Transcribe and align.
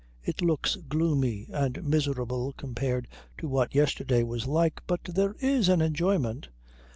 It 0.23 0.41
looks 0.41 0.77
gloomy 0.77 1.47
and 1.53 1.83
miserable 1.83 2.53
compared 2.57 3.07
to 3.37 3.47
what 3.47 3.75
yesterday 3.75 4.23
was 4.23 4.47
like, 4.47 4.81
but 4.87 5.03
there 5.03 5.35
is 5.41 5.69
an 5.69 5.79
enjoyment. 5.79 6.49